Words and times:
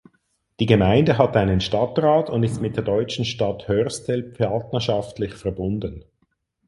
Die 0.59 0.65
Gemeinde 0.65 1.19
hat 1.19 1.37
einen 1.37 1.61
Stadtrat 1.61 2.31
und 2.31 2.41
ist 2.41 2.59
mit 2.59 2.75
der 2.75 2.81
deutschen 2.83 3.23
Stadt 3.23 3.67
Hörstel 3.67 4.23
partnerschaftlich 4.23 5.35
verbunden. 5.35 6.03